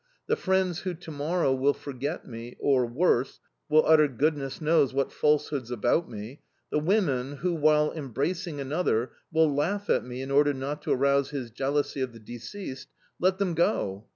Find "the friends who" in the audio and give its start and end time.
0.25-0.95